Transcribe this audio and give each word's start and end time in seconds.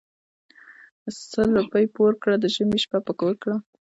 سل 1.29 1.49
روپی 1.57 1.85
پور 1.95 2.13
کړه 2.21 2.35
د 2.39 2.45
ژمي 2.55 2.79
شپه 2.83 2.99
په 3.07 3.13
کور 3.19 3.33
کړه. 3.41 3.55